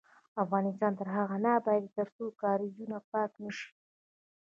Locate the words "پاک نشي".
3.11-3.69